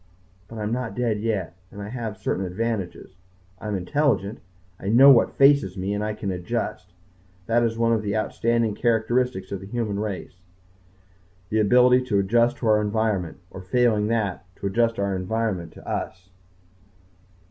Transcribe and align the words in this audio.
But 0.47 0.57
I 0.57 0.63
am 0.63 0.71
not 0.71 0.95
dead 0.95 1.19
yet. 1.19 1.55
And 1.69 1.79
I 1.79 1.89
have 1.89 2.17
certain 2.17 2.43
advantages. 2.43 3.17
I 3.59 3.67
am 3.67 3.75
intelligent. 3.75 4.39
I 4.79 4.87
know 4.89 5.11
what 5.11 5.35
faces 5.37 5.77
me. 5.77 5.93
And 5.93 6.03
I 6.03 6.15
can 6.15 6.31
adjust. 6.31 6.93
That 7.45 7.61
is 7.61 7.77
one 7.77 7.93
of 7.93 8.01
the 8.01 8.17
outstanding 8.17 8.73
characteristics 8.73 9.51
of 9.51 9.59
the 9.59 9.67
human 9.67 9.99
race 9.99 10.39
the 11.49 11.59
ability 11.59 12.03
to 12.05 12.17
adjust 12.17 12.57
to 12.57 12.67
our 12.67 12.81
environment, 12.81 13.37
or, 13.51 13.61
failing 13.61 14.07
that, 14.07 14.43
to 14.55 14.65
adjust 14.65 14.97
our 14.97 15.15
environment 15.15 15.71
to 15.73 15.87
us. 15.87 16.31